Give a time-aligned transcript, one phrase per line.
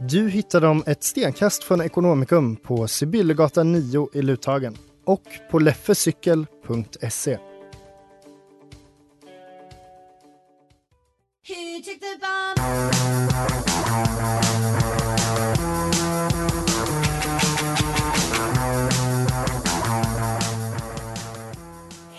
[0.00, 7.38] Du hittar dem ett stenkast från Ekonomikum på Sibyllegatan 9 i Luthagen och på leffecykel.se.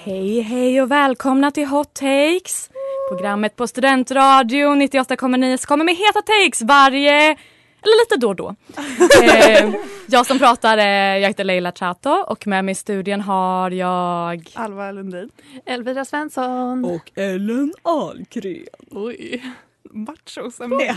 [0.04, 2.70] Hej, hej och välkomna till Hot Takes!
[3.10, 7.38] Programmet på Studentradion 98,9 som kommer med heta takes varje,
[7.82, 8.56] eller lite då och då.
[9.24, 9.74] eh,
[10.08, 10.86] jag som pratar, eh,
[11.18, 15.30] jag heter Leila Chato och med mig i studion har jag Alva Lundin.
[15.66, 16.86] Elvira Svensson.
[16.86, 18.66] Och Ellen Ahlgren.
[18.92, 19.44] Oj.
[19.92, 20.88] Machostämning.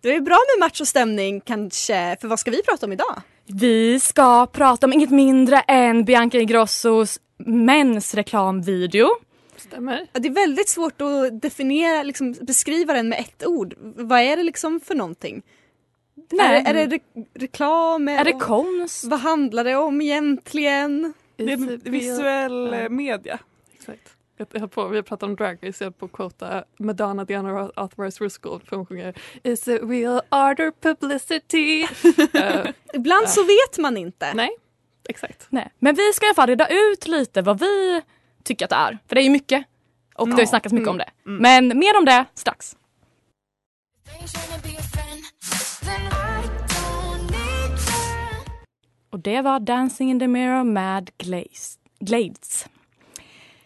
[0.00, 3.22] Det är bra med machostämning kanske, för vad ska vi prata om idag?
[3.46, 9.08] Vi ska prata om inget mindre än Bianca Ingrossos mensreklamvideo.
[9.56, 10.06] Stämmer.
[10.12, 13.74] Ja, det är väldigt svårt att definiera, liksom, beskriva den med ett ord.
[13.80, 15.42] Vad är det liksom för någonting?
[16.30, 16.62] Nej.
[16.66, 18.08] Är, det, är det re reklam?
[18.08, 19.04] Är det konst?
[19.04, 21.14] Vad handlar det om egentligen?
[21.36, 22.88] Det är visuell ja.
[22.88, 23.38] media.
[23.74, 24.16] Exakt.
[24.36, 27.24] Jag höll på, vi har pratat om drag race, jag höll på att quota Madonna
[27.24, 31.82] Diana Authorized Ruskell för hon sjunger Is it real art or publicity?
[31.82, 33.28] uh, Ibland uh.
[33.28, 34.34] så vet man inte.
[34.34, 34.50] Nej,
[35.08, 35.46] exakt.
[35.48, 35.72] Nej.
[35.78, 38.02] Men vi ska i alla fall reda ut lite vad vi
[38.44, 38.98] tycker att det är.
[39.08, 39.64] För det är ju mycket.
[40.14, 40.36] Och mm.
[40.36, 40.92] det har snackats mycket mm.
[40.94, 41.10] om det.
[41.30, 41.42] Mm.
[41.42, 42.76] Men mer om det strax.
[49.10, 51.10] Och det var Dancing in the mirror med
[52.00, 52.66] Glades.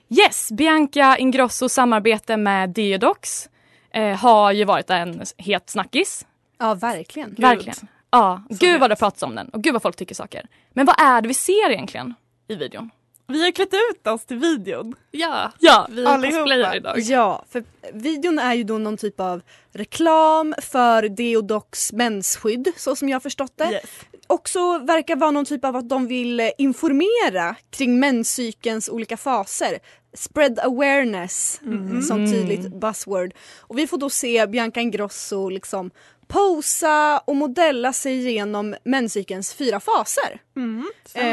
[0.08, 3.48] Yes, Bianca Ingrossos samarbete med Deodox
[3.90, 6.26] eh, har ju varit en het snackis.
[6.58, 7.28] Ja, verkligen.
[7.28, 7.40] Gud.
[7.40, 7.88] Verkligen.
[8.10, 10.46] Ja, Så gud vad det pratats om den och gud vad folk tycker saker.
[10.72, 12.14] Men vad är det vi ser egentligen
[12.48, 12.90] i videon?
[13.26, 14.94] Vi har klätt ut oss till videon.
[15.10, 16.98] Ja, ja vi cosplayar idag.
[16.98, 23.08] Ja, för videon är ju då någon typ av reklam för Deodox mensskydd så som
[23.08, 23.70] jag har förstått det.
[23.70, 23.90] Yes.
[24.26, 29.78] Också verkar vara någon typ av att de vill informera kring menscykelns olika faser.
[30.14, 32.02] Spread awareness mm.
[32.02, 33.34] som tydligt buzzword.
[33.60, 35.90] Och vi får då se Bianca Ingrosso liksom
[36.26, 40.40] posa och modella sig igenom menscykelns fyra faser.
[40.56, 40.86] Mm,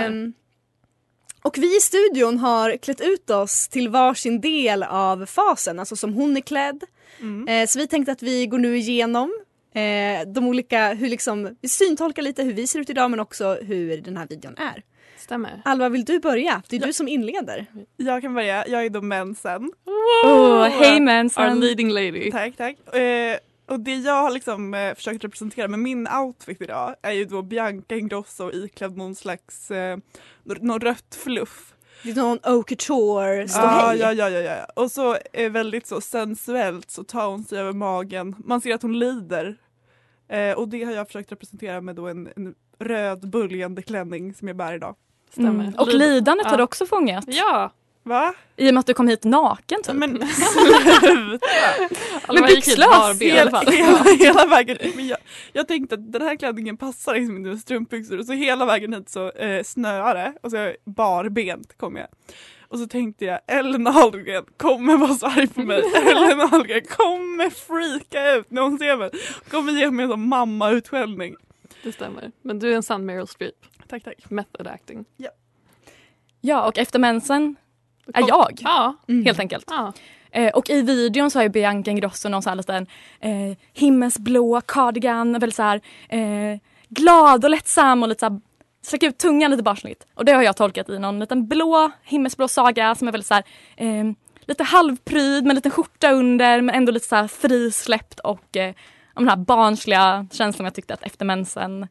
[0.08, 0.34] um,
[1.44, 6.14] och vi i studion har klätt ut oss till varsin del av fasen, alltså som
[6.14, 6.84] hon är klädd.
[7.20, 7.48] Mm.
[7.48, 9.34] Eh, så vi tänkte att vi går nu igenom
[9.74, 13.58] eh, de olika, hur liksom, vi syntolkar lite hur vi ser ut idag men också
[13.62, 14.84] hur den här videon är.
[15.18, 15.62] Stämmer.
[15.66, 16.62] Alva, vill du börja?
[16.68, 16.88] Det är ja.
[16.88, 17.66] du som inleder.
[17.98, 18.68] Jag kan börja.
[18.68, 19.72] Jag är då mensen.
[20.26, 21.50] Oh, Hej mensen!
[21.50, 22.32] Our leading lady.
[22.32, 22.96] Tack, tack.
[22.96, 23.38] Eh,
[23.68, 27.42] och det jag har liksom eh, försökt representera med min outfit idag är ju då
[27.42, 29.98] Bianca Ingrosso iklädd någon slags, eh,
[30.44, 31.74] någon rött fluff.
[32.04, 34.66] Det är någon haute couture ja, ja, ja, ja, ja.
[34.76, 38.36] Och så är väldigt så sensuellt så tar hon sig över magen.
[38.38, 39.58] Man ser att hon lider.
[40.28, 44.48] Eh, och det har jag försökt representera med då en, en röd böljande klänning som
[44.48, 44.96] jag bär idag.
[45.32, 45.64] Stämmer.
[45.64, 45.74] Mm.
[45.80, 46.50] Och lidandet ja.
[46.50, 47.26] har du också fångat.
[47.28, 47.72] Ja,
[48.04, 48.34] Va?
[48.56, 49.96] I och med att du kom hit naken typ.
[49.96, 51.42] Men sluta!
[52.34, 53.18] men byxlös fall.
[53.20, 53.60] Hela,
[54.20, 54.78] hela vägen.
[54.96, 55.18] Men jag,
[55.54, 59.10] jag tänkte att den här klänningen passar liksom inte med strumpbyxor så hela vägen hit
[59.10, 62.08] så eh, snöade och så barbent kom jag.
[62.68, 65.84] Och så tänkte jag Ellen Ahlgren kommer vara så arg på mig.
[65.96, 69.10] Ellen Ahlgren kommer freaka ut när hon ser mig.
[69.50, 71.36] Kommer ge mig en sån mamma-utskällning.
[71.84, 72.32] Det stämmer.
[72.42, 73.56] Men du är en sann Meryl Streep.
[73.88, 74.30] Tack tack.
[74.30, 75.06] Method acting.
[75.18, 75.30] Ja.
[76.42, 77.56] Ja och efter mensen
[78.14, 78.60] är jag.
[78.60, 78.96] Ja.
[79.08, 79.26] Mm.
[79.26, 79.66] Helt enkelt.
[79.68, 79.94] Ja.
[80.32, 82.88] Eh, och i videon så har ju Bianca Ingrosso någon sån här liten
[83.20, 86.60] eh, himmelsblå cardigan, väldigt så här, eh,
[86.90, 88.42] glad och lättsam och lite så här,
[88.82, 90.08] sträcker ut tungan lite barnsligt.
[90.16, 93.34] Och det har jag tolkat i någon liten blå himmelsblå saga som är väldigt så
[93.34, 93.44] här,
[93.78, 94.06] eh,
[94.46, 98.74] lite halvpryd med en liten skjorta under men ändå lite så här frisläppt och eh,
[99.16, 101.88] den här barnsliga känslan jag tyckte att efter mensen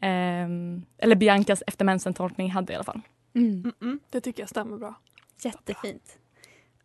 [0.00, 3.00] ehm, eller Biancas efter mensen-tolkning hade i alla fall.
[3.34, 3.62] Mm.
[3.62, 4.94] Mm-mm, det tycker jag stämmer bra.
[5.42, 6.18] Jättefint.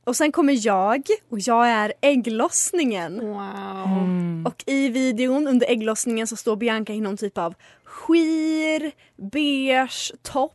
[0.05, 3.19] Och sen kommer jag och jag är ägglossningen.
[3.19, 4.47] Wow.
[4.47, 7.53] Och i videon under ägglossningen så står Bianca i någon typ av
[7.83, 8.91] skir,
[9.31, 10.53] beige topp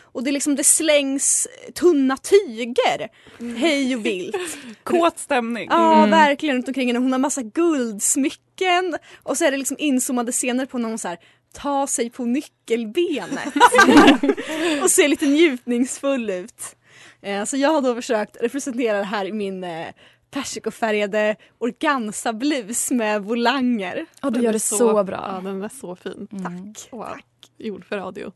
[0.00, 3.08] och det, är liksom, det slängs tunna tyger
[3.56, 4.36] hej och vilt.
[4.82, 5.68] Kåt stämning.
[5.70, 6.10] Ja Mm.
[6.10, 6.98] verkligen runt omkring henne.
[6.98, 11.08] Hon har massa guldsmycken och så är det liksom inzoomade scener på när hon så
[11.08, 11.18] här,
[11.54, 13.54] tar sig på nyckelbenet
[14.82, 16.76] och ser lite njutningsfull ut.
[17.22, 19.86] Eh, Så jag har då försökt representera det här i min eh,
[20.30, 24.06] persikofärgade organza-blus med volanger.
[24.22, 25.24] Ja, du Den gör det så, bra.
[25.34, 26.28] Ja, den är så fin.
[26.42, 26.88] Tack.
[26.92, 27.16] Wow.
[27.58, 28.32] Gjord för radio.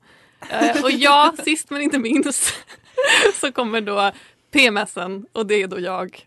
[0.50, 2.54] Eh, och ja, sist men inte minst
[3.40, 4.10] så kommer då
[4.50, 6.26] PMSen och det är då jag.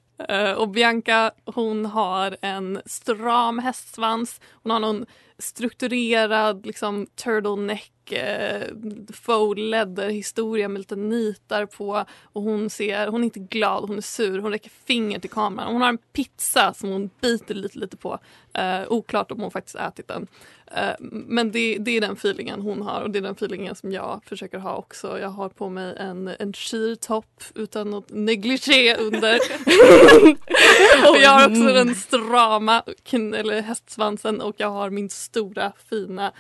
[0.58, 4.42] Och Bianca hon har en stram hästsvans.
[4.64, 5.06] Hon har någon
[5.38, 8.68] strukturerad liksom turtleneck eh,
[9.14, 13.98] faux leather historia med lite nitar på och hon ser, hon är inte glad, hon
[13.98, 15.74] är sur, hon räcker finger till kameran.
[15.74, 18.20] Hon har en pizza som hon biter lite lite på.
[18.54, 20.28] Eh, oklart om hon faktiskt ätit den.
[20.72, 23.92] Eh, men det, det är den feelingen hon har och det är den feelingen som
[23.92, 25.20] jag försöker ha också.
[25.20, 29.36] Jag har på mig en, en skirtopp utan något negligé under.
[31.10, 36.34] och jag har också den strama eller hästsvansen och jag har min stora fina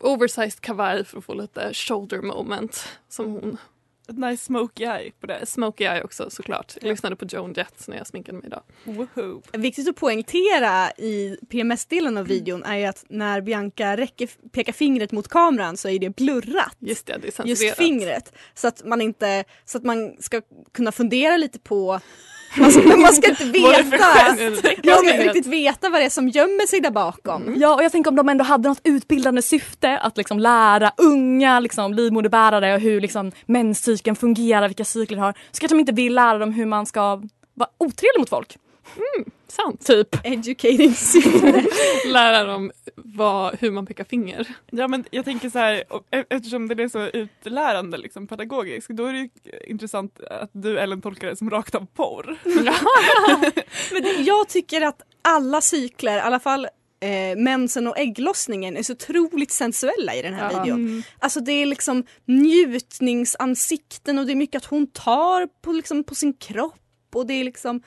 [0.00, 3.58] oversized kavaj för att få lite shoulder moment som hon.
[4.08, 5.46] Ett nice smoky eye på det.
[5.46, 6.76] Smoky eye också såklart.
[6.80, 8.62] Jag lyssnade på Joan Jett när jag sminkade mig idag.
[8.84, 9.42] Woho.
[9.52, 15.12] Viktigt att poängtera i PMS-delen av videon är ju att när Bianca räcker, pekar fingret
[15.12, 16.76] mot kameran så är det blurrat.
[16.78, 17.60] Just det, det är censurerat.
[17.60, 18.32] Just fingret.
[18.54, 20.42] Så att man inte, så att man ska
[20.72, 22.00] kunna fundera lite på
[22.58, 23.98] man ska, man ska inte veta,
[24.84, 27.54] man ska inte riktigt veta vad det är som gömmer sig där bakom.
[27.56, 31.60] Ja, och jag tänker om de ändå hade något utbildande syfte att liksom lära unga
[31.60, 35.32] liksom, livmoderbärare hur liksom, menscykeln fungerar, vilka cykler de har.
[35.32, 37.22] Så kanske de inte vill lära dem hur man ska
[37.54, 38.56] vara otrevlig mot folk.
[39.48, 39.86] Sant.
[39.86, 40.08] Typ.
[40.24, 40.94] Educating.
[42.06, 44.48] Lära dem vad, hur man pekar finger.
[44.70, 49.06] Ja men jag tänker så här, e- eftersom det är så utlärande liksom pedagogiskt, då
[49.06, 49.28] är det ju
[49.66, 52.38] intressant att du Ellen tolkar det som rakt av porr.
[53.92, 56.64] Men det- jag tycker att alla cykler, i alla fall
[57.00, 60.62] eh, mensen och ägglossningen är så otroligt sensuella i den här Ja.
[60.62, 61.02] videon.
[61.18, 66.14] Alltså det är liksom njutningsansikten och det är mycket att hon tar på, liksom, på
[66.14, 66.74] sin kropp
[67.14, 67.82] och det är liksom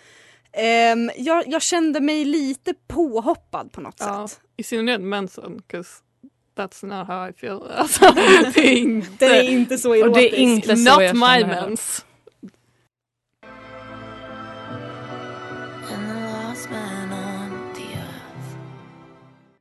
[0.54, 4.42] ehm, jag, jag kände mig lite påhoppad på något Ja, sätt.
[4.58, 5.62] I synnerhet mensen,
[6.56, 7.62] that's not how I feel.
[7.72, 8.12] Alltså,
[8.56, 10.32] det är inte, Det är inte så Och erotiskt.
[10.32, 12.06] det är inte så not jag my mens.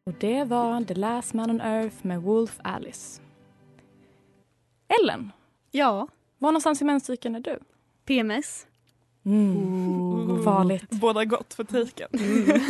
[0.06, 3.20] Och det var The Last Man on Earth med Wolf Alice.
[5.02, 5.32] Ellen,
[5.70, 6.08] Ja,
[6.38, 7.58] var någonstans i menscykeln är du?
[8.04, 8.66] PMS.
[9.28, 10.44] Mm.
[10.44, 10.90] Farligt.
[10.90, 12.08] Båda gott för taken.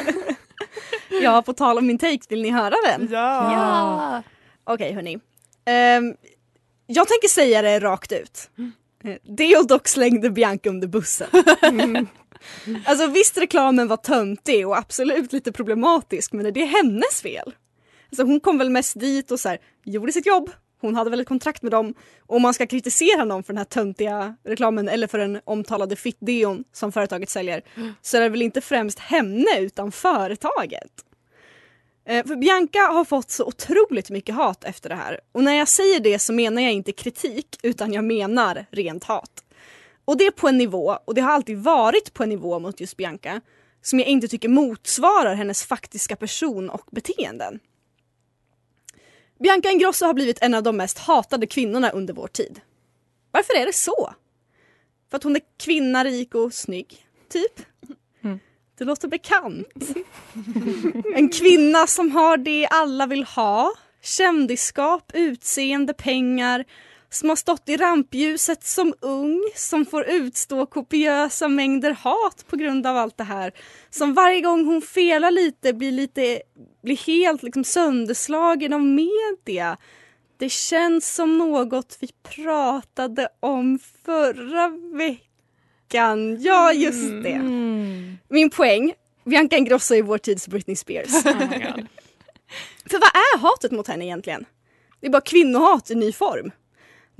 [1.23, 3.09] Ja, på tal om min take, vill ni höra den?
[3.11, 3.53] Ja.
[3.53, 4.23] Ja.
[4.65, 5.19] Okej hörni.
[5.65, 6.15] Ehm,
[6.87, 8.51] jag tänker säga det rakt ut.
[9.05, 11.29] Eh, Deodox slängde Bianca under bussen.
[12.85, 17.55] alltså visst reklamen var töntig och absolut lite problematisk men det är hennes fel.
[18.11, 20.51] Alltså, hon kom väl mest dit och så här, gjorde sitt jobb.
[20.81, 21.95] Hon hade väl ett kontrakt med dem.
[22.27, 25.97] Och om man ska kritisera någon för den här töntiga reklamen eller för den omtalade
[25.97, 27.63] fit-deon som företaget säljer
[28.03, 31.05] så är det väl inte främst henne utan företaget.
[32.09, 35.21] Eh, För Bianca har fått så otroligt mycket hat efter det här.
[35.33, 39.45] Och när jag säger det så menar jag inte kritik utan jag menar rent hat.
[40.05, 42.81] Och det är på en nivå, och det har alltid varit på en nivå mot
[42.81, 43.41] just Bianca,
[43.83, 47.61] som jag inte tycker motsvarar hennes faktiska person och beteenden.
[49.39, 52.61] Bianca Ingrosso har blivit en av de mest hatade kvinnorna under vår tid.
[53.31, 54.15] Varför är det så?
[55.11, 57.67] För att hon är kvinna, rik och snygg, typ?
[58.79, 59.67] Det låter bekant.
[61.15, 63.73] En kvinna som har det alla vill ha.
[64.03, 66.65] Kändisskap, utseende, pengar.
[67.11, 69.43] Som har stått i rampljuset som ung.
[69.55, 73.53] Som får utstå kopiösa mängder hat på grund av allt det här.
[73.91, 76.43] Som varje gång hon felar lite blir, lite,
[76.83, 79.77] blir helt liksom sönderslagen av media.
[80.39, 86.43] Det känns som något vi pratade om förra veckan.
[86.43, 87.33] Ja, just det.
[87.33, 88.19] Mm.
[88.29, 88.93] Min poäng,
[89.25, 91.25] Bianca Ingrosso är vår tids Britney Spears.
[92.89, 92.91] Oh.
[92.91, 94.45] För vad är hatet mot henne egentligen?
[95.01, 96.51] Det är bara kvinnohat i ny form.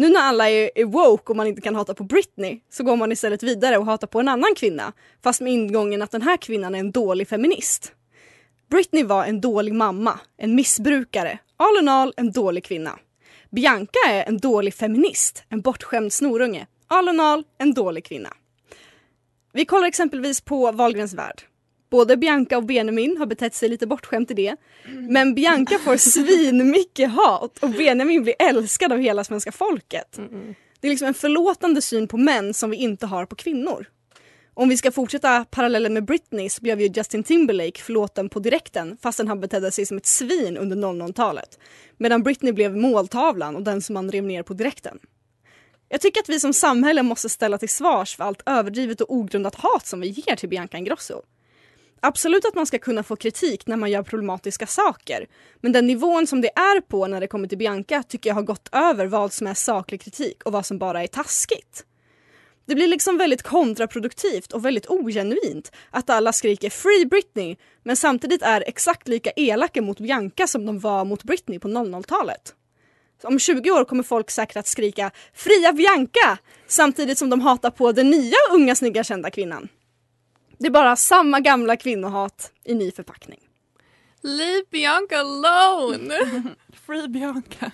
[0.01, 2.97] Nu när alla är, är woke och man inte kan hata på Britney så går
[2.97, 4.93] man istället vidare och hatar på en annan kvinna.
[5.23, 7.93] Fast med ingången att den här kvinnan är en dålig feminist.
[8.71, 12.99] Britney var en dålig mamma, en missbrukare, all in all en dålig kvinna.
[13.51, 18.33] Bianca är en dålig feminist, en bortskämd snorunge, all in all en dålig kvinna.
[19.53, 21.43] Vi kollar exempelvis på Wahlgrens värld.
[21.91, 24.57] Både Bianca och Benjamin har betett sig lite bortskämt i det.
[25.09, 30.19] Men Bianca får svinmycket hat och Benjamin blir älskad av hela svenska folket.
[30.81, 33.87] Det är liksom en förlåtande syn på män som vi inte har på kvinnor.
[34.55, 38.97] Om vi ska fortsätta parallellen med Britney så blev ju Justin Timberlake förlåten på direkten
[39.03, 41.59] fastän han betedde sig som ett svin under 00-talet.
[41.97, 44.99] Medan Britney blev måltavlan och den som man rev ner på direkten.
[45.89, 49.55] Jag tycker att vi som samhälle måste ställa till svars för allt överdrivet och ogrundat
[49.55, 51.23] hat som vi ger till Bianca Ingrosso.
[52.01, 55.27] Absolut att man ska kunna få kritik när man gör problematiska saker.
[55.61, 58.43] Men den nivån som det är på när det kommer till Bianca tycker jag har
[58.43, 61.85] gått över vad som är saklig kritik och vad som bara är taskigt.
[62.67, 68.43] Det blir liksom väldigt kontraproduktivt och väldigt ogenuint att alla skriker “Free Britney” men samtidigt
[68.43, 72.55] är exakt lika elaka mot Bianca som de var mot Britney på 00-talet.
[73.23, 77.93] Om 20 år kommer folk säkert att skrika “Fria Bianca” samtidigt som de hatar på
[77.93, 79.69] den nya unga snygga kända kvinnan.
[80.59, 83.41] Det är bara samma gamla kvinnohat i ny förpackning.
[84.23, 86.15] Leave Bianca alone!
[86.87, 87.73] Free Bianca.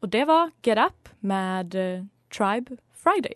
[0.00, 2.04] Och det var Get Up med eh,
[2.36, 3.34] Tribe Friday.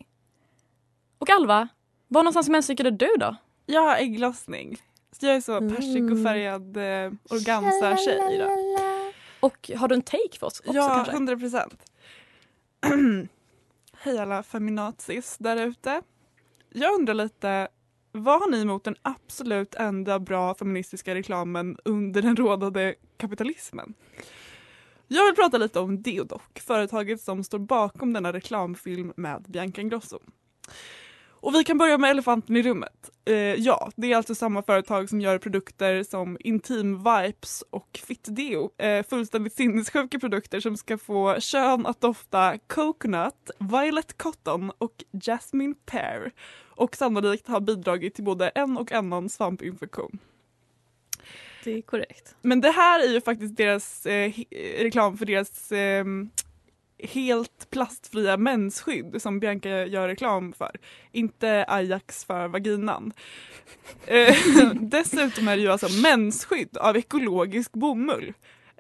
[1.19, 1.69] Och Alva,
[2.09, 3.37] var någonstans i menscykeln är du då?
[3.67, 4.77] Jag har ägglossning.
[5.21, 8.51] Så jag är så persikofärgad eh, organza-tjej idag.
[9.41, 11.13] Och har du en take för oss också Ja, kanske?
[11.13, 11.88] 100 procent.
[13.93, 16.03] Hej alla feminazis där ute.
[16.73, 17.69] Jag undrar lite,
[18.13, 23.95] vad har ni emot den absolut enda bra feministiska reklamen under den rådande kapitalismen?
[25.09, 30.19] Jag vill prata lite om Deodoc, företaget som står bakom denna reklamfilm med Bianca Ingrosso.
[31.41, 33.11] Och vi kan börja med elefanten i rummet.
[33.25, 38.27] Eh, ja, det är alltså samma företag som gör produkter som Intim Vipes och Fit
[38.29, 38.71] Deo.
[38.79, 45.75] Eh, fullständigt sinnessjuka produkter som ska få kön att dofta coconut, violet cotton och jasmine
[45.87, 46.33] pear.
[46.71, 50.19] Och sannolikt har bidragit till både en och annan svampinfektion.
[51.65, 52.37] Det är korrekt.
[52.43, 54.33] Men det här är ju faktiskt deras eh,
[54.79, 56.05] reklam för deras eh,
[56.99, 60.77] helt plastfria mensskydd som Bianca gör reklam för.
[61.13, 63.13] Inte Ajax för vaginan.
[64.07, 64.37] Eh,
[64.75, 68.33] dessutom är det ju alltså mensskydd av ekologisk bomull.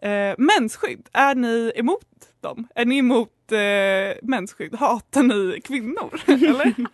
[0.02, 2.06] Eh, mensskydd, är ni emot
[2.40, 2.68] dem?
[2.75, 4.75] Är ni emot eh, mensskydd?
[4.75, 6.20] Hatar ni kvinnor?
[6.26, 6.75] Eller?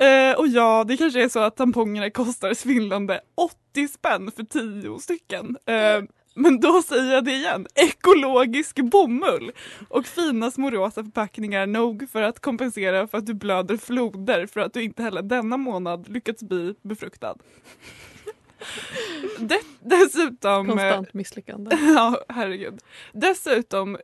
[0.00, 4.98] Eh, och ja, det kanske är så att tampongerna kostar svindlande 80 spänn för 10
[4.98, 5.56] stycken.
[5.66, 6.02] Eh,
[6.38, 9.52] men då säger jag det igen, ekologisk bomull
[9.88, 14.60] och fina små rosa förpackningar nog för att kompensera för att du blöder floder för
[14.60, 17.34] att du inte heller denna månad lyckats bli befruktad.
[19.38, 20.66] Det, dessutom...
[20.66, 21.76] Konstant misslyckande.
[21.94, 22.80] Ja, herregud.
[23.12, 23.98] Dessutom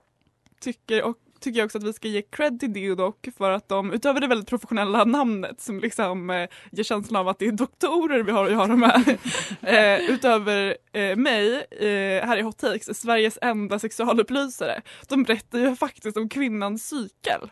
[0.60, 3.92] tycker, och, tycker jag också att vi ska ge cred till Deodoc för att de,
[3.92, 8.22] utöver det väldigt professionella namnet som liksom eh, ger känslan av att det är doktorer
[8.22, 9.18] vi har att göra med,
[9.62, 15.76] eh, utöver eh, mig eh, här i Hot Takes, Sveriges enda sexualupplysare, de berättar ju
[15.76, 17.50] faktiskt om kvinnans cykel.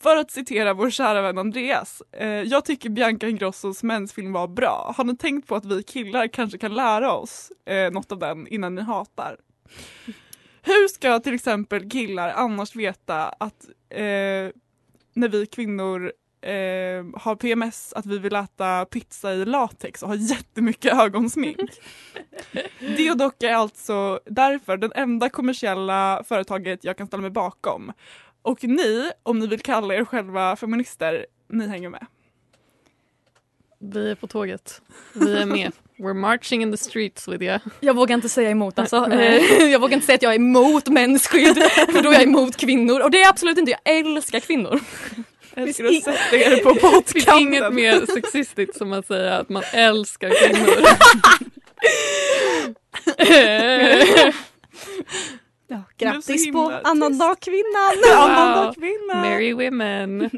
[0.00, 2.02] För att citera vår kära vän Andreas.
[2.12, 4.94] Eh, jag tycker Bianca Ingrossos mensfilm var bra.
[4.96, 8.46] Har ni tänkt på att vi killar kanske kan lära oss eh, något av den
[8.46, 9.36] innan ni hatar?
[10.66, 14.50] Hur ska till exempel killar annars veta att eh,
[15.14, 20.16] när vi kvinnor eh, har PMS att vi vill äta pizza i latex och ha
[20.16, 21.70] jättemycket ögonsmink?
[22.96, 27.92] Deodoc är alltså därför den enda kommersiella företaget jag kan ställa mig bakom.
[28.42, 32.06] Och ni, om ni vill kalla er själva feminister, ni hänger med.
[33.92, 34.80] Vi är på tåget.
[35.12, 35.72] Vi är med.
[35.98, 37.58] We're marching in the streets with you.
[37.80, 39.06] Jag vågar inte säga emot alltså.
[39.12, 41.56] Eh, Jag vågar inte säga att jag är emot mensskydd
[41.92, 43.70] för då är jag emot kvinnor och det är jag absolut inte.
[43.70, 44.80] Jag älskar kvinnor.
[45.54, 49.48] Jag älskar att sätta er på Det finns inget mer sexistiskt som att säga att
[49.48, 50.76] man älskar kvinnor.
[55.68, 58.16] Ja, grattis på himla annandag kvinnan!
[58.16, 58.74] Annandag!
[59.22, 60.30] Merry women.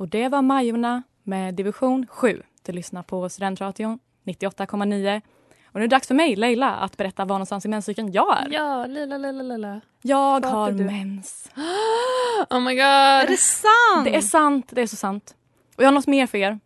[0.00, 2.42] Och det var Majorna med division 7.
[2.62, 5.20] Du lyssnar på Studentradion 98,9.
[5.64, 8.38] Och nu är det dags för mig, Leila, att berätta var någonstans i menscykeln jag
[8.42, 8.48] är.
[8.50, 9.80] Ja, lilla, lilla, lilla.
[10.02, 11.50] Jag Vart har mens.
[12.50, 12.84] Oh my god.
[12.84, 14.04] Är det sant?
[14.04, 15.36] Det är sant, det är så sant.
[15.76, 16.60] Och jag har något mer för er.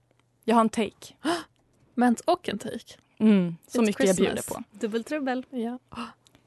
[0.45, 1.15] Jag har en take.
[1.95, 2.95] Mens och en take.
[3.19, 4.57] Mm, så It's mycket jag bjuder Christmas.
[4.57, 4.65] på.
[4.71, 5.47] Dubbeltrubbel.
[5.51, 5.79] Ja.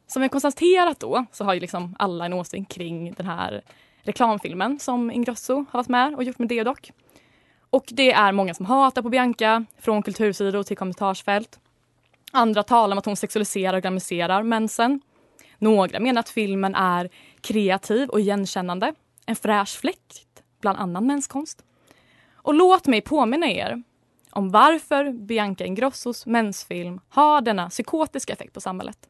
[0.07, 3.63] Som vi konstaterat då så har ju liksom alla en åsikt kring den här
[4.07, 6.91] reklamfilmen som Ingrosso har varit med och gjort med Deodoc.
[7.69, 11.59] Och det är många som hatar på Bianca, från kultursidor till kommentarsfält.
[12.31, 15.01] Andra talar om att hon sexualiserar och glamoriserar mensen.
[15.57, 17.09] Några menar att filmen är
[17.41, 18.93] kreativ och igenkännande.
[19.25, 21.63] En fräsch fläkt bland annan menskonst.
[22.33, 23.83] Och låt mig påminna er
[24.31, 29.09] om varför Bianca Ingrossos mensfilm har denna psykotiska effekt på samhället.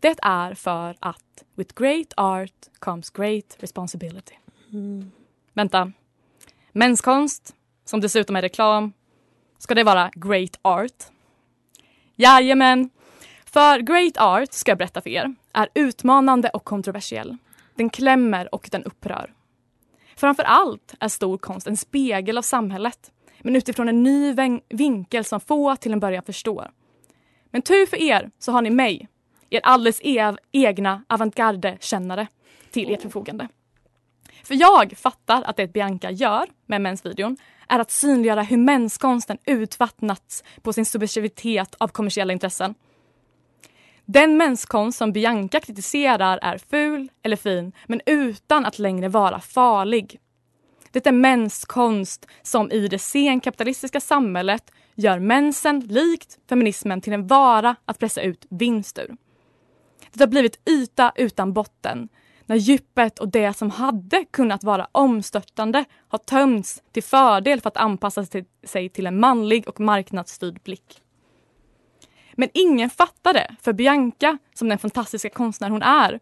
[0.00, 4.34] Det är för att with great art comes great responsibility.
[5.52, 5.92] Vänta.
[6.72, 8.92] Menskonst, som dessutom är reklam,
[9.58, 11.04] ska det vara great art?
[12.16, 12.90] Jajamän.
[13.44, 17.36] För great art, ska jag berätta för er, är utmanande och kontroversiell.
[17.74, 19.34] Den klämmer och den upprör.
[20.16, 24.34] Framför allt är stor konst en spegel av samhället, men utifrån en ny
[24.68, 26.70] vinkel som få till en början förstår.
[27.50, 29.08] Men tur för er så har ni mig,
[29.50, 32.26] er alldeles ev- egna avantgarde-kännare,
[32.70, 33.48] till ert förfogande.
[34.44, 37.36] För jag fattar att det Bianca gör med mensvideon
[37.68, 42.74] är att synliggöra hur menskonsten utvattnats på sin subjektivitet av kommersiella intressen.
[44.04, 50.20] Den menskonst som Bianca kritiserar är ful eller fin, men utan att längre vara farlig.
[50.90, 57.76] Det är menskonst som i det senkapitalistiska samhället gör mensen, likt feminismen, till en vara
[57.84, 59.16] att pressa ut vinst ur.
[60.18, 62.08] Det har blivit yta utan botten
[62.46, 67.76] när djupet och det som hade kunnat vara omstörtande har tömts till fördel för att
[67.76, 68.26] anpassa
[68.64, 71.02] sig- till en manlig och marknadsstyrd blick.
[72.32, 76.20] Men ingen fattar det, för Bianca, som den fantastiska konstnär hon är,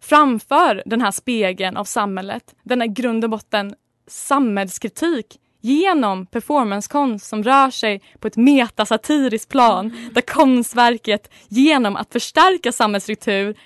[0.00, 3.74] framför den här spegeln av samhället, denna i grund och botten
[4.06, 12.72] samhällskritik genom performancekonst som rör sig på ett metasatiriskt plan där konstverket genom att förstärka
[12.72, 13.56] samhällsstruktur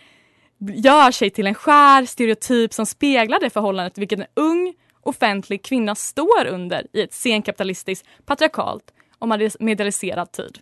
[0.59, 5.95] gör sig till en skär stereotyp som speglar det förhållandet vilket en ung offentlig kvinna
[5.95, 9.29] står under i ett senkapitalistiskt, patriarkalt och
[9.61, 10.59] medialiserad tid.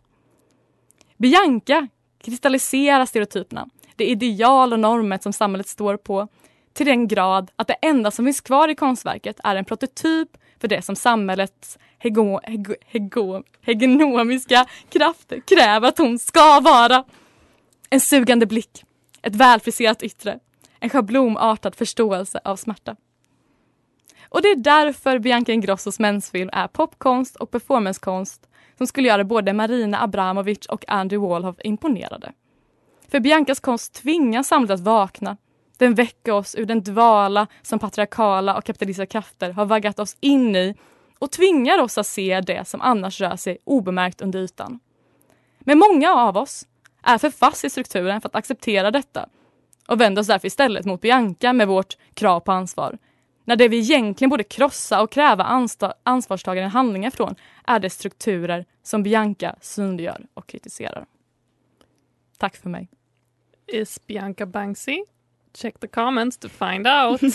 [1.16, 1.88] Bianca
[2.24, 6.28] kristalliserar stereotyperna, det ideal och normet som samhället står på
[6.76, 10.28] till den grad att det enda som finns kvar i konstverket är en prototyp
[10.60, 17.04] för det som samhällets hego, hego, hego, hegenomiska krafter kräver att hon ska vara.
[17.90, 18.84] En sugande blick,
[19.22, 20.38] ett välfriserat yttre,
[20.80, 22.96] en schablonartad förståelse av smärta.
[24.28, 29.52] Och det är därför Bianca Ingrossos mensfilm är popkonst och performancekonst som skulle göra både
[29.52, 32.32] Marina Abramovic och Andy Warhol imponerade.
[33.08, 35.36] För Biancas konst tvingar samhället att vakna.
[35.76, 40.56] Den väcker oss ur den dvala som patriarkala och kapitalistiska krafter har vaggat oss in
[40.56, 40.74] i
[41.18, 44.80] och tvingar oss att se det som annars rör sig obemärkt under ytan.
[45.60, 46.66] Men många av oss
[47.02, 49.28] är för fast i strukturen för att acceptera detta
[49.88, 52.98] och vänder oss därför istället mot Bianca med vårt krav på ansvar.
[53.44, 55.68] När det vi egentligen borde krossa och kräva
[56.02, 57.34] ansvarstagande handlingar från
[57.66, 61.06] är de strukturer som Bianca synliggör och kritiserar.
[62.38, 62.88] Tack för mig.
[63.66, 65.04] Is Bianca Banksy?
[65.56, 67.20] Check the comments to find out.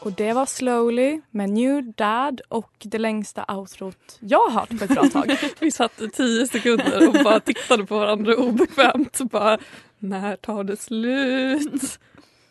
[0.00, 4.84] Och det var Slowly med New Dad och det längsta outrot jag har hört på
[4.84, 5.38] ett bra tag.
[5.60, 9.20] Vi satt i tio sekunder och bara tittade på varandra obekvämt.
[9.20, 9.58] Och bara,
[9.98, 11.98] när tar det slut?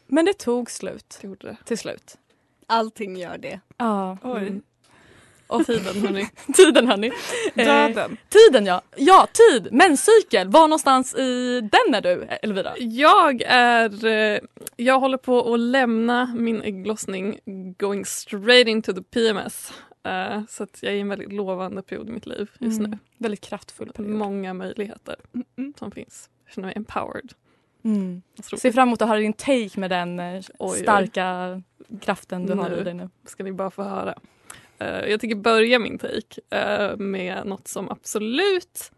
[0.07, 1.57] Men det tog slut Det gjorde det.
[1.65, 2.17] till slut.
[2.67, 3.59] Allting gör det.
[3.77, 4.17] Ja.
[4.23, 4.41] Oj.
[4.47, 4.61] Mm.
[5.47, 6.29] Och tiden hörni.
[6.53, 7.11] Tiden hörni.
[7.55, 8.17] Eh, Döden.
[8.29, 8.81] tiden ja.
[8.95, 9.67] Ja, tid.
[9.71, 10.49] Menscykel.
[10.49, 12.73] Var någonstans i den är du Elvira?
[12.77, 14.39] Jag är, eh,
[14.75, 17.39] jag håller på att lämna min ägglossning
[17.77, 19.73] going straight into the PMS.
[20.03, 22.85] Eh, så att jag är i en väldigt lovande period i mitt liv just nu.
[22.85, 22.99] Mm.
[23.17, 24.11] Väldigt kraftfull period.
[24.11, 25.15] Många möjligheter
[25.79, 26.29] som finns.
[26.45, 27.33] Jag känner mig empowered.
[27.83, 28.21] Mm.
[28.57, 30.77] Ser fram emot att höra din take med den eh, oj.
[30.79, 31.61] starka
[32.01, 32.77] kraften du har Nu.
[32.77, 33.09] i dig nu.
[33.25, 34.15] ska ni bara få höra.
[34.79, 38.91] Eh, jag tänker börja min take eh, med något som absolut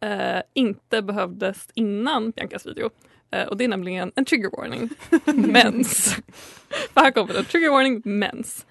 [0.00, 2.90] eh, inte behövdes innan Biancas video.
[3.48, 4.88] Och det är nämligen en trigger warning.
[5.52, 6.16] mens.
[6.94, 7.44] För här kommer det.
[7.44, 8.66] Trigger warning mens.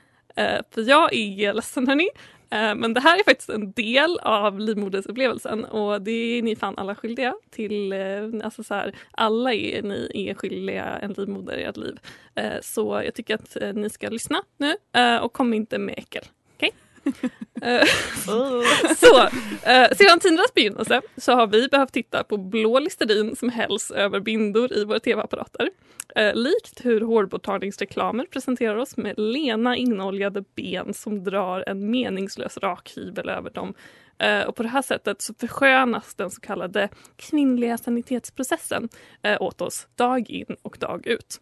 [0.72, 2.10] För jag är ledsen hörni.
[2.50, 6.96] Men det här är faktiskt en del av livmodersupplevelsen och det är ni fan alla
[6.96, 7.94] skyldiga till.
[8.44, 12.00] Alltså så här, alla är ni är skyldiga en livmoder i ert liv.
[12.62, 14.76] Så jag tycker att ni ska lyssna nu
[15.22, 16.24] och kom inte med äckel.
[17.64, 17.88] Eh,
[18.98, 19.22] så,
[19.70, 24.20] eh, sedan tidernas begynnelse så har vi behövt titta på blå Listerin som hälls över
[24.20, 25.70] bindor i våra tv-apparater.
[26.16, 33.30] Eh, likt hur hårborttagningsreklamer presenterar oss med lena inoljade ben som drar en meningslös rakhyvel
[33.30, 33.74] över dem.
[34.18, 38.90] Eh, och på det här sättet så förskönas den så kallade kvinnliga sanitetsprocessen
[39.22, 41.42] eh, åt oss dag in och dag ut.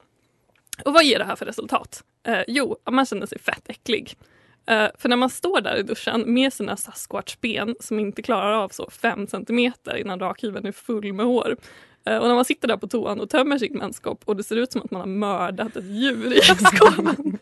[0.85, 2.03] Och vad ger det här för resultat?
[2.47, 4.17] Jo, man känner sig fett äcklig.
[4.65, 8.69] Eh, för när man står där i duschen med sina Sasquatch-ben som inte klarar av
[8.69, 11.57] så fem centimeter innan rakhyveln är full med hår.
[12.05, 14.55] Eh, och när man sitter där på toan och tömmer sin menskopp och det ser
[14.55, 17.37] ut som att man har mördat ett djur i gästskålen.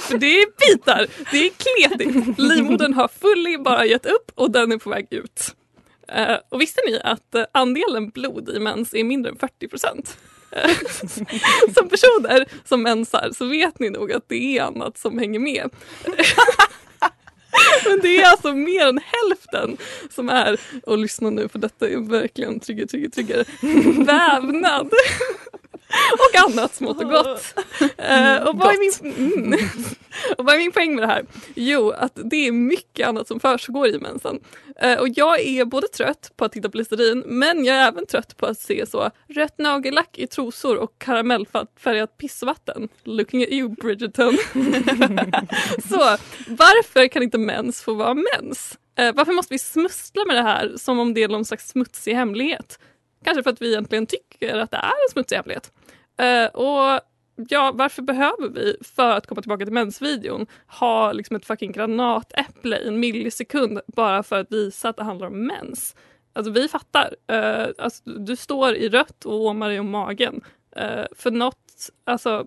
[0.00, 2.38] för det är bitar, det är kletigt.
[2.38, 5.54] Livmodern har fullt bara gett upp och den är på väg ut.
[6.08, 10.18] Eh, och visste ni att andelen blod i mens är mindre än 40 procent?
[11.74, 15.70] som personer som mensar så vet ni nog att det är annat som hänger med.
[17.84, 19.76] Men det är alltså mer än hälften
[20.10, 23.44] som är, och lyssna nu för detta är verkligen trigger, trigger, trigger,
[24.04, 24.90] vävnad.
[26.12, 27.54] och annat smått och gott.
[27.98, 29.60] Eh, och, vad är min, mm.
[30.38, 31.26] och vad är min poäng med det här?
[31.54, 34.40] Jo, att det är mycket annat som försiggår i mensen.
[34.80, 38.06] Eh, och jag är både trött på att titta på Listerin men jag är även
[38.06, 42.88] trött på att se så rött nagellack i trosor och karamellfärgat pissvatten.
[43.04, 44.38] Looking at you Bridgerton.
[45.88, 45.98] så
[46.48, 48.78] varför kan inte mens få vara mens?
[48.98, 52.14] Eh, varför måste vi smussla med det här som om det är någon slags smutsig
[52.14, 52.78] hemlighet?
[53.24, 55.72] Kanske för att vi egentligen tycker att det är en smutsig hemlighet.
[56.16, 57.00] Eh, och
[57.48, 62.78] ja, varför behöver vi, för att komma tillbaka till mensvideon, ha liksom ett fucking granatäpple
[62.78, 65.96] i en millisekund bara för att visa att det handlar om mens?
[66.32, 67.14] Alltså vi fattar.
[67.32, 70.40] Uh, alltså, du står i rött och åmar dig om magen.
[70.80, 72.46] Uh, för något, alltså,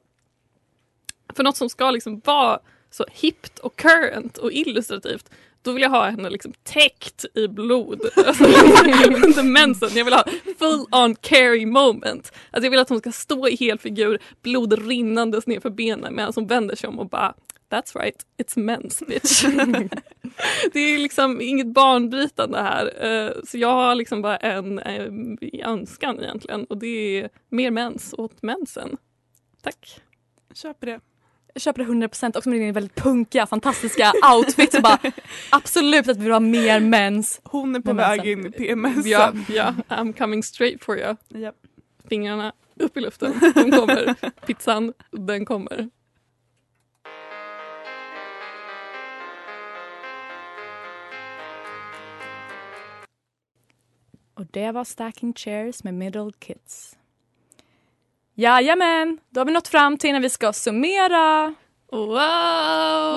[1.34, 5.30] för något som ska liksom vara så hippt och current och illustrativt
[5.62, 8.44] då vill jag ha henne liksom täckt i blod alltså,
[8.86, 9.90] liksom, under mensen.
[9.94, 10.24] Jag vill ha
[10.60, 12.32] full on carry moment.
[12.52, 16.16] Alltså jag vill att hon ska stå i hel figur, blod rinnandes ner för benen
[16.16, 17.34] medan hon vänder sig om och bara
[17.70, 19.44] That's right, it's mens bitch.
[20.74, 23.06] det är liksom inget banbrytande här.
[23.06, 27.72] Eh, så jag har liksom bara en eh, en önskan egentligen och det är mer
[27.72, 28.98] mens åt mensen.
[29.62, 30.02] Tack.
[30.54, 31.00] Köper det.
[31.54, 34.72] Jag köper det 100% också med din väldigt punkiga, fantastiska outfit.
[34.74, 35.00] Så bara,
[35.52, 37.42] absolut att vi vill ha mer mens.
[37.44, 39.06] Hon är på väg sen- in i PMS.
[39.06, 41.16] Ja, ja, I'm coming straight for you.
[41.30, 41.56] Japp.
[42.10, 43.34] Fingrarna upp i luften.
[43.56, 44.16] De kommer.
[44.46, 45.90] Pizzan, den kommer.
[54.34, 56.98] Och det var Stacking Chairs med Middle Kids.
[58.42, 61.54] Jajamän, då har vi nått fram till när vi ska summera.
[61.92, 62.10] Wow!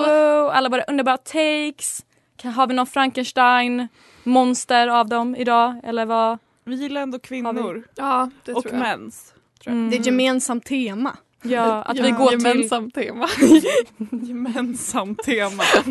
[0.07, 2.05] Wow, alla våra underbara takes.
[2.37, 3.87] Kan, har vi någon Frankenstein
[4.23, 6.37] monster av dem idag eller vad?
[6.65, 7.83] Vi gillar ändå kvinnor.
[7.95, 8.81] Ja, det och tror jag.
[8.81, 9.33] mens.
[9.65, 9.89] Mm.
[9.89, 11.17] Det är ett gemensamt tema.
[11.41, 12.39] Ja, att ja, vi går till...
[12.39, 13.27] gemensamt tema.
[14.11, 15.63] Gemensamt tema.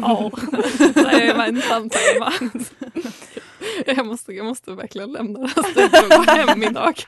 [1.13, 2.33] Är gemensamt tema.
[3.87, 5.49] Jag måste, jag måste verkligen lämna det
[5.93, 7.05] här och gå hem idag.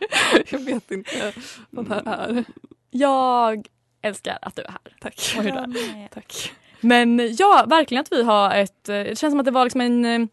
[0.49, 1.33] Jag vet inte
[1.71, 2.45] vad det här är.
[2.91, 3.67] Jag
[4.03, 4.97] älskar att du är här.
[5.01, 5.35] Tack.
[5.39, 6.09] Och hur är.
[6.15, 6.53] Tack.
[6.81, 8.85] Men ja, verkligen att vi har ett...
[8.85, 10.05] Det känns som att det var liksom en...
[10.05, 10.27] eh,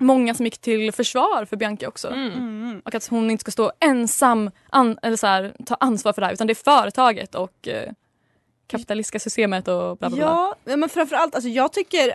[0.00, 2.08] Många som gick till försvar för Bianca också.
[2.08, 2.32] Mm.
[2.32, 2.82] Mm.
[2.84, 6.26] Och att hon inte ska stå ensam an, eller så här, ta ansvar för det
[6.26, 7.92] här utan det är företaget och eh,
[8.68, 10.56] kapitalistiska systemet och bla bla bla.
[10.64, 12.12] Ja, men framförallt, alltså jag tycker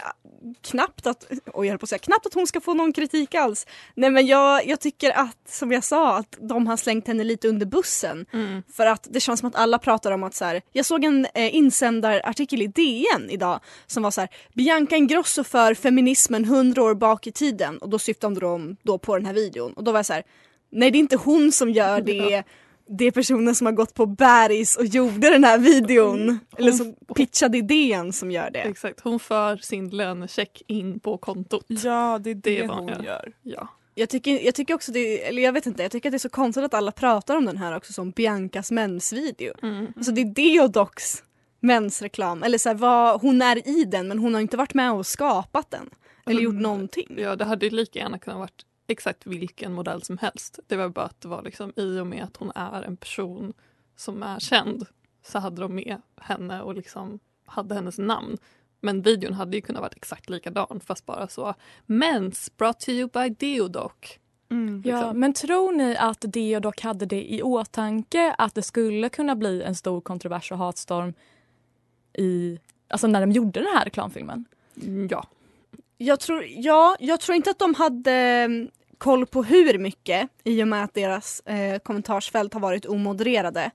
[0.62, 3.36] knappt att, oj jag höll på att säga, knappt att hon ska få någon kritik
[3.36, 3.68] alls.
[3.96, 7.48] Nej men jag, jag tycker att, som jag sa, att de har slängt henne lite
[7.48, 8.26] under bussen.
[8.34, 8.64] Mm.
[8.74, 11.28] För att det känns som att alla pratar om att så här, jag såg en
[11.34, 16.96] eh, insändarartikel i DN idag som var så här, Bianca Ingrosso för feminismen 100 år
[16.96, 20.00] bak i tiden och då syftade de då på den här videon och då var
[20.00, 20.24] jag så här,
[20.70, 22.44] nej det är inte hon som gör det.
[22.88, 26.40] Det är personen som har gått på Bergs och gjorde den här videon.
[26.58, 28.60] Eller som pitchade idén som gör det.
[28.62, 31.66] Exakt, hon för sin lönecheck in på kontot.
[31.68, 33.06] Ja, det är det, Det hon jag.
[33.06, 33.34] gör.
[33.42, 33.68] Ja.
[33.96, 36.20] Jag tycker, jag tycker också det, eller jag vet inte, jag tycker att det är
[36.20, 39.54] så konstigt att alla pratar om den här också som Biancas mensvideo.
[39.64, 39.88] Mm.
[39.98, 41.24] Alltså det är Deodox
[41.60, 42.44] mensreklam.
[42.44, 45.06] Eller så här, vad, hon är i den men hon har inte varit med och
[45.08, 45.90] skapat den.
[46.26, 46.64] Eller gjort Mm.
[46.64, 47.16] någonting.
[47.18, 50.60] ja, det hade ju lika gärna kunnat varit exakt vilken modell som helst.
[50.68, 53.54] Det var bara att det var liksom i och med att hon är en person
[53.96, 54.86] som är känd
[55.24, 58.38] så hade de med henne och liksom hade hennes namn.
[58.82, 61.54] Men videon hade ju kunnat varit exakt likadan fast bara så
[61.86, 64.20] Mens brought to you by Deodoc.
[64.50, 64.84] Mm.
[64.86, 65.20] Ja, liksom.
[65.20, 69.76] men tror ni att Deodoc hade det i åtanke att det skulle kunna bli en
[69.76, 71.14] stor kontrovers och hatstorm
[72.14, 74.46] i, alltså när de gjorde den här reklamfilmen?
[74.82, 75.28] Mm, Ja.
[76.04, 80.64] Jag tror, ja, jag tror inte att de hade mm, koll på hur mycket i
[80.64, 83.72] och med att deras eh, kommentarsfält har varit omodererade.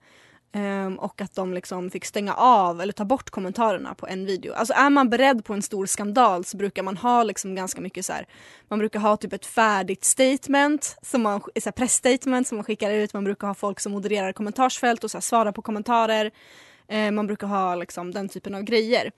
[0.53, 4.53] Um, och att de liksom fick stänga av eller ta bort kommentarerna på en video.
[4.55, 8.07] Alltså är man beredd på en stor skandal så brukar man ha liksom ganska mycket
[8.07, 8.27] så här.
[8.69, 12.91] Man brukar ha typ ett färdigt statement, som man, så här pressstatement som man skickar
[12.91, 13.15] ut.
[13.15, 16.31] Man brukar ha folk som modererar kommentarsfält och så här svarar på kommentarer.
[16.93, 19.11] Uh, man brukar ha liksom den typen av grejer.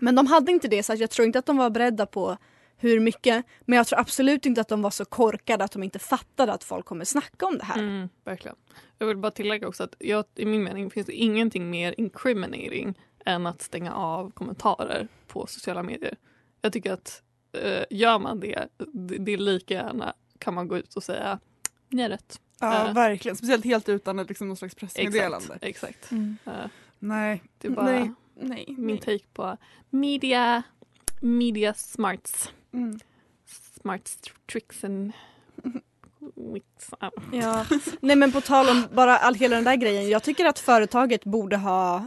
[0.00, 2.36] Men de hade inte det så att jag tror inte att de var beredda på
[2.76, 3.44] hur mycket.
[3.60, 6.64] Men jag tror absolut inte att de var så korkade att de inte fattade att
[6.64, 7.78] folk kommer snacka om det här.
[7.78, 8.56] Mm, verkligen.
[8.98, 12.98] Jag vill bara tillägga också att jag, i min mening finns det ingenting mer incriminating
[13.24, 16.16] än att stänga av kommentarer på sociala medier.
[16.60, 20.78] Jag tycker att eh, gör man det, det, det är lika gärna kan man gå
[20.78, 21.38] ut och säga
[21.88, 22.40] ni är rätt.
[22.60, 25.58] Ja Eh, verkligen, speciellt helt utan liksom, någon slags pressmeddelande.
[25.60, 25.94] Exakt.
[25.94, 26.10] exakt.
[26.12, 26.36] Mm.
[26.46, 26.52] Eh,
[26.98, 27.42] Nej.
[27.58, 28.12] det är bara Nej.
[28.40, 28.64] Nej.
[28.68, 28.98] min nej.
[28.98, 29.56] take på
[29.90, 30.62] media,
[31.20, 32.52] media smarts.
[32.74, 32.98] Mm.
[33.80, 35.12] Smart st- tricks and.
[37.00, 37.10] Ja.
[37.32, 37.66] Ja.
[38.00, 40.08] Nej men på tal om bara all, hela den där grejen.
[40.08, 42.04] Jag tycker att företaget borde ha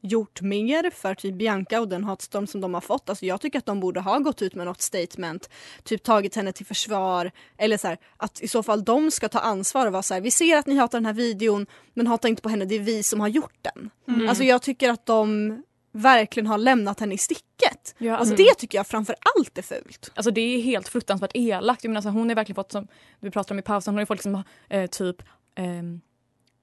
[0.00, 3.08] gjort mer för typ Bianca och den hatstorm som de har fått.
[3.08, 5.50] Alltså jag tycker att de borde ha gått ut med något statement,
[5.84, 9.38] typ tagit henne till försvar eller så här, att i så fall de ska ta
[9.38, 12.28] ansvar och vara så här, vi ser att ni hatar den här videon men hata
[12.28, 13.90] inte på henne, det är vi som har gjort den.
[14.08, 14.28] Mm.
[14.28, 15.62] Alltså jag tycker att de
[15.94, 17.94] verkligen har lämnat henne i sticket.
[17.98, 20.10] Ja, alltså, det tycker jag framför allt är fult.
[20.14, 21.84] Alltså det är helt fruktansvärt elakt.
[21.84, 22.88] Jag menar, alltså, hon har verkligen fått, som
[23.20, 25.22] vi pratade om i pausen, hon har ju fått liksom, eh, typ
[25.54, 26.00] ehm,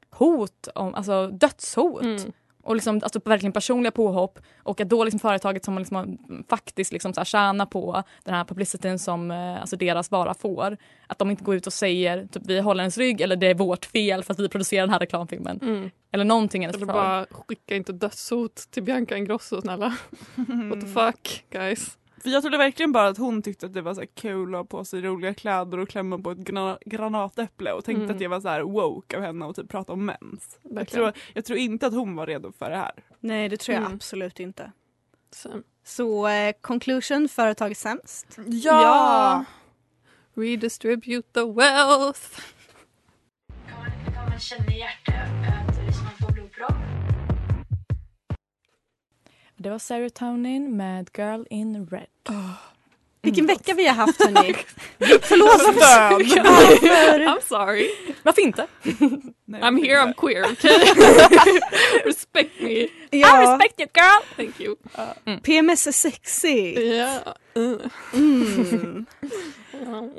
[0.10, 2.02] hot, om, alltså dödshot.
[2.02, 2.32] Mm.
[2.64, 4.40] Och liksom, alltså, verkligen personliga påhopp.
[4.64, 8.34] Och att då liksom företaget som liksom, har- faktiskt liksom, så här, tjänar på den
[8.34, 10.78] här publicityn som eh, alltså, deras vara får.
[11.08, 13.56] Att de inte går ut och säger typ, vi håller ens rygg eller det är
[13.56, 15.60] vårt fel för att vi producerar den här reklamfilmen.
[15.62, 15.90] Mm.
[16.14, 19.98] Eller någonting Eller bara skicka inte dödshot till Bianca Ingrosso snälla.
[20.70, 21.98] What the fuck guys.
[22.24, 24.60] För jag trodde verkligen bara att hon tyckte att det var så här kul att
[24.60, 28.16] ha på sig roliga kläder och klämma på ett grana- granatäpple och tänkte Mm.
[28.16, 30.60] att det var så här woke av henne att typ prata om mens.
[30.64, 32.92] Jag tror, jag tror inte att hon var redo för det här.
[33.20, 33.94] Nej det tror jag Mm.
[33.96, 34.72] absolut inte.
[35.32, 35.50] Så.
[35.84, 38.38] Så eh, conclusion, företag är sämst.
[38.48, 39.46] Ja!
[40.34, 42.42] Redistribute the wealth.
[44.16, 45.61] Kan man känna i hjärtat
[49.62, 52.38] Det var Serotonin med Girl in Red.
[53.22, 54.56] Vilken vecka vi har haft hörni.
[55.22, 57.20] Förlåt varför?
[57.20, 57.90] I'm sorry.
[58.24, 58.68] Varför inte?
[59.46, 60.78] Nej, I'm here, I'm queer, okay?
[62.06, 62.88] Respect me.
[63.10, 64.36] Ja, respect you girl!
[64.36, 64.76] Thank you.
[65.42, 66.74] PMS är sexy.
[66.74, 67.36] Ja.
[67.56, 67.80] Mm.
[68.14, 69.06] Mm.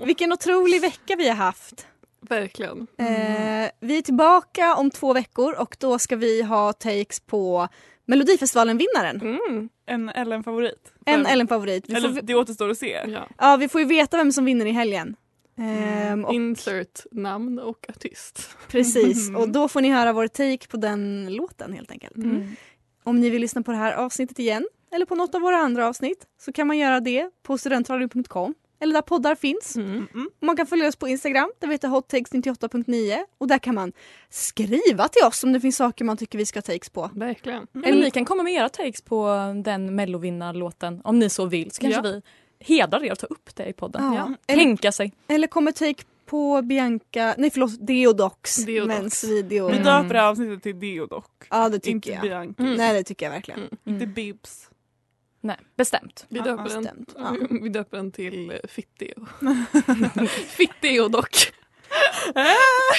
[0.05, 1.87] Vilken otrolig vecka vi har haft.
[2.29, 2.87] Verkligen.
[2.99, 7.69] Eh, vi är tillbaka om två veckor och då ska vi ha takes på
[8.07, 9.21] Melodifestivalen-vinnaren.
[9.21, 9.69] Mm.
[9.87, 10.93] En Ellen-favorit.
[11.07, 11.85] En Ellen-favorit.
[11.89, 13.01] Vi, får, Eller det återstår att se.
[13.07, 13.29] Ja.
[13.39, 15.17] ja, vi får ju veta vem som vinner i helgen.
[15.59, 18.57] Ehm, och, Insert namn och artist.
[18.69, 22.17] precis, och då får ni höra vår take på den låten helt enkelt.
[22.17, 22.57] Mm.
[23.05, 25.89] Om ni vill lyssna på det här avsnittet igen eller på något av våra andra
[25.89, 29.77] avsnitt så kan man göra det på studentradion.com eller där poddar finns.
[29.77, 30.07] Mm.
[30.15, 30.31] Mm.
[30.41, 33.93] Man kan följa oss på Instagram, där vi heter hottakes98.9 och där kan man
[34.31, 37.11] skriva till oss om det finns saker man tycker vi ska ha takes på.
[37.15, 37.67] Verkligen.
[37.85, 39.27] Eller ni kan komma med era takes på
[39.65, 41.71] den mellovinnarlåten om ni så vill.
[41.71, 42.13] Så kanske Ja.
[42.13, 42.23] vi
[42.65, 44.13] hedrar er och tar upp det i podden.
[44.15, 44.35] Ja.
[44.47, 45.13] Eller, Tänka sig.
[45.29, 48.89] eller kommer take på Bianca, nej förlåt, Deodox, Deodox.
[49.01, 49.67] mens video.
[49.69, 49.85] Vi Mm.
[49.85, 51.31] döper avsnittet till Deo dock.
[51.51, 52.21] Ja det tycker Inte jag.
[52.23, 52.63] Bianca.
[52.63, 52.75] Mm.
[52.75, 53.61] Nej det tycker jag verkligen.
[53.61, 53.71] Mm.
[53.85, 54.15] Inte Mm.
[54.15, 54.69] Bibs.
[55.45, 56.27] Nej, bestämt.
[56.29, 57.15] Vi Ja, döper, den, bestämt.
[57.19, 57.37] Ja.
[57.63, 59.27] vi döper den till eh, Fitteo.
[60.49, 61.53] Fitteo dock.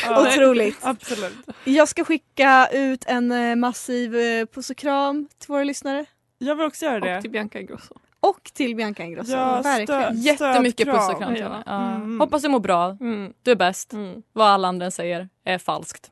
[0.05, 0.77] Ja, Otroligt.
[0.81, 1.33] Absolut.
[1.63, 6.05] Jag ska skicka ut en eh, massiv eh, puss och kram till våra lyssnare.
[6.37, 7.15] Jag vill också göra det.
[7.15, 7.93] Och till Bianca Ingrosso.
[8.19, 9.31] Och till Bianca Ingrosso.
[9.31, 9.87] Ja, Verkligen.
[9.87, 10.15] stöd.
[10.17, 11.49] Jättemycket puss och kram till Ja.
[11.49, 11.63] henne.
[11.65, 11.95] Ja.
[11.95, 12.19] Mm.
[12.19, 12.97] Hoppas du mår bra.
[13.01, 13.33] Mm.
[13.41, 13.93] Du är bäst.
[13.93, 14.21] Mm.
[14.33, 16.11] Vad alla andra säger är falskt.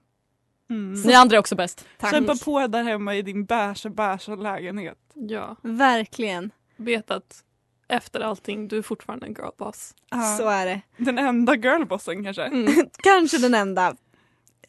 [0.72, 1.02] Mm.
[1.02, 1.86] Ni andra är också bäst.
[1.98, 2.12] Tack.
[2.12, 4.98] Kämpa på där hemma i din bärsa bärsa lägenhet.
[5.14, 6.52] Ja, Verkligen.
[6.78, 7.44] vet att
[7.88, 9.94] efter allting, du är fortfarande en girlboss.
[10.10, 10.38] Ja.
[10.38, 10.82] Så är det.
[10.98, 12.44] Den enda girlbossen kanske.
[12.44, 12.74] Mm.
[13.04, 13.96] Kanske den enda.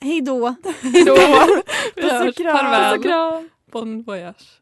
[0.01, 0.55] Hej då.
[2.37, 2.57] Kram.
[2.57, 2.93] Farväl.
[2.93, 3.49] Puss och kram.
[3.73, 4.62] Bon voyage.